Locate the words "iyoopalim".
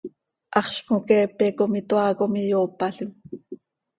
2.43-3.11